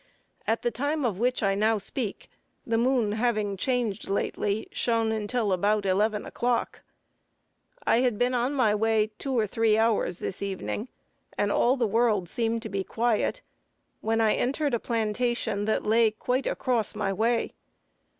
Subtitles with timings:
[0.47, 2.27] At the time of which I now speak,
[2.65, 6.81] the moon having changed lately, shone until about eleven o'clock.
[7.85, 10.87] I had been on my way two or three hours this evening,
[11.37, 13.41] and all the world seemed to be quiet,
[13.99, 17.53] when I entered a plantation that lay quite across my way.